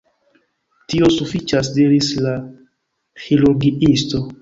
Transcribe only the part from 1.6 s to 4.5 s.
diris la ĥirurgiisto.